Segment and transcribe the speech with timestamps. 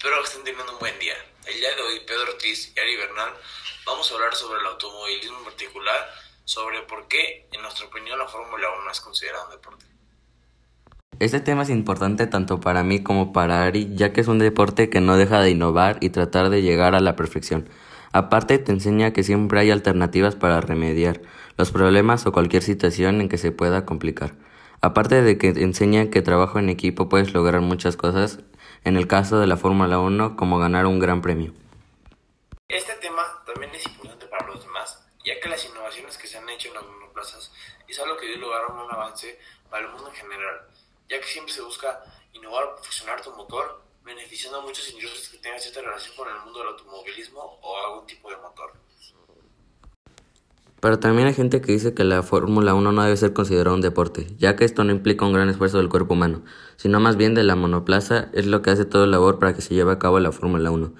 [0.00, 1.12] Espero que estén teniendo un buen día.
[1.46, 3.34] El día de hoy, Pedro Ortiz y Ari Bernal
[3.84, 6.08] vamos a hablar sobre el automovilismo en particular,
[6.46, 9.84] sobre por qué, en nuestra opinión, la Fórmula 1 es considerada un deporte.
[11.18, 14.88] Este tema es importante tanto para mí como para Ari, ya que es un deporte
[14.88, 17.68] que no deja de innovar y tratar de llegar a la perfección.
[18.12, 21.20] Aparte te enseña que siempre hay alternativas para remediar
[21.58, 24.32] los problemas o cualquier situación en que se pueda complicar.
[24.80, 28.38] Aparte de que te enseña que trabajo en equipo puedes lograr muchas cosas,
[28.84, 31.52] en el caso de la Fórmula 1 como ganar un gran premio.
[32.68, 36.48] Este tema también es importante para los demás, ya que las innovaciones que se han
[36.48, 37.52] hecho en las monoplazas
[37.86, 39.38] es algo que dio lugar a un avance
[39.68, 40.60] para el mundo en general,
[41.08, 42.02] ya que siempre se busca
[42.32, 46.40] innovar o perfeccionar tu motor beneficiando a muchos ingresos que tengan cierta relación con el
[46.40, 48.72] mundo del automovilismo o algún tipo de motor.
[50.80, 53.82] Pero también hay gente que dice que la Fórmula 1 no debe ser considerado un
[53.82, 56.42] deporte, ya que esto no implica un gran esfuerzo del cuerpo humano,
[56.76, 59.60] sino más bien de la monoplaza es lo que hace todo el labor para que
[59.60, 60.92] se lleve a cabo la Fórmula 1.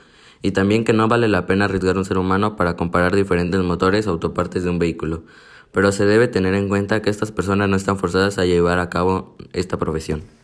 [0.43, 4.07] Y también que no vale la pena arriesgar un ser humano para comparar diferentes motores
[4.07, 5.24] o autopartes de un vehículo,
[5.73, 8.91] pero se debe tener en cuenta que estas personas no están forzadas a llevar a
[8.91, 10.40] cabo esta profesión.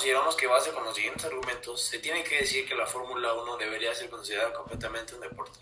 [0.00, 3.58] Consideramos que base con los siguientes argumentos, se tiene que decir que la Fórmula 1
[3.58, 5.58] debería ser considerada completamente un deporte.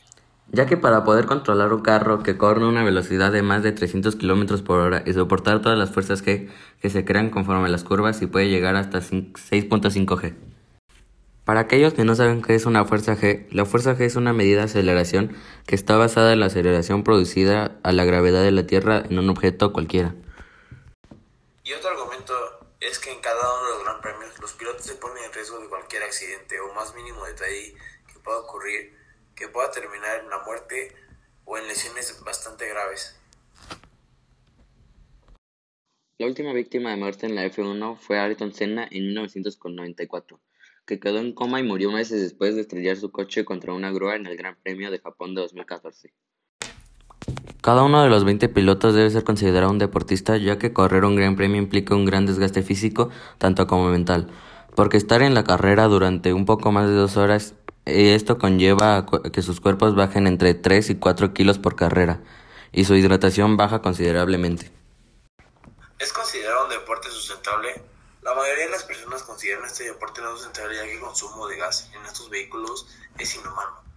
[0.53, 3.73] Ya que para poder controlar un carro que corre a una velocidad de más de
[3.73, 6.51] 300 km por hora y soportar todas las fuerzas G
[6.81, 10.37] que se crean conforme las curvas y puede llegar hasta 6.5 G.
[11.45, 14.33] Para aquellos que no saben qué es una fuerza G, la fuerza G es una
[14.33, 18.69] medida de aceleración que está basada en la aceleración producida a la gravedad de la
[18.69, 20.15] Tierra en un objeto cualquiera.
[21.65, 24.95] Y otro argumento es que en cada uno de los Gran Premios los pilotos se
[24.95, 27.75] ponen en riesgo de cualquier accidente o más mínimo detalle
[28.13, 28.97] que pueda ocurrir,
[29.35, 30.95] que pueda terminar en la muerte
[31.45, 33.19] o en lesiones bastante graves.
[36.19, 40.41] La última víctima de muerte en la F1 fue Ayrton Senna en 1994,
[40.85, 44.17] que quedó en coma y murió meses después de estrellar su coche contra una grúa
[44.17, 46.13] en el Gran Premio de Japón de 2014.
[47.69, 51.17] Cada uno de los 20 pilotos debe ser considerado un deportista ya que correr un
[51.17, 54.33] gran premio implica un gran desgaste físico tanto como mental,
[54.75, 57.53] porque estar en la carrera durante un poco más de dos horas
[57.85, 62.23] y esto conlleva que sus cuerpos bajen entre 3 y 4 kilos por carrera
[62.73, 64.73] y su hidratación baja considerablemente.
[65.99, 67.83] ¿Es considerado un deporte sustentable?
[68.23, 71.59] La mayoría de las personas consideran este deporte no sustentable ya que el consumo de
[71.59, 72.87] gas en estos vehículos
[73.19, 73.88] es inhumano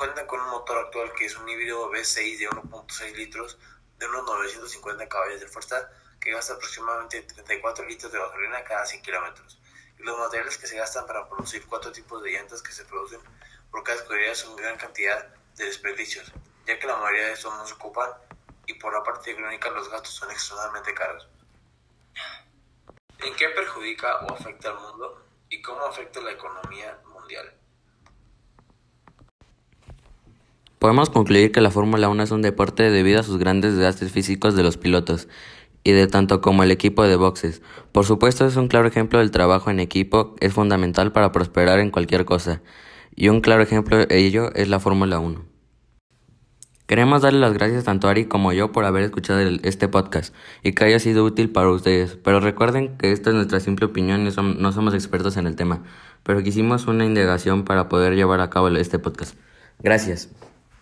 [0.00, 3.58] cuentan con un motor actual que es un híbrido V6 de 1.6 litros
[3.98, 9.02] de unos 950 caballos de fuerza que gasta aproximadamente 34 litros de gasolina cada 100
[9.02, 9.60] kilómetros.
[9.98, 13.20] Y los materiales que se gastan para producir cuatro tipos de llantas que se producen
[13.70, 16.32] por escudería son gran cantidad de desperdicios,
[16.66, 18.10] ya que la mayoría de estos no se ocupan
[18.64, 21.28] y por la parte económica los gastos son extremadamente caros.
[23.18, 27.59] ¿En qué perjudica o afecta al mundo y cómo afecta la economía mundial?
[30.80, 34.56] Podemos concluir que la Fórmula 1 es un deporte debido a sus grandes desgastes físicos
[34.56, 35.28] de los pilotos
[35.84, 37.60] y de tanto como el equipo de boxes.
[37.92, 41.90] Por supuesto es un claro ejemplo del trabajo en equipo, es fundamental para prosperar en
[41.90, 42.62] cualquier cosa,
[43.14, 45.44] y un claro ejemplo de ello es la Fórmula 1.
[46.86, 50.72] Queremos darle las gracias tanto a Ari como yo por haber escuchado este podcast y
[50.72, 54.30] que haya sido útil para ustedes, pero recuerden que esta es nuestra simple opinión y
[54.34, 55.82] no somos expertos en el tema,
[56.22, 59.36] pero quisimos una indagación para poder llevar a cabo este podcast.
[59.82, 60.30] Gracias.